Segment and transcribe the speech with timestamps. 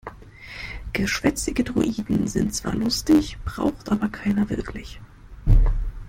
[0.93, 4.99] Geschwätzige Droiden sind zwar lustig, braucht aber keiner wirklich.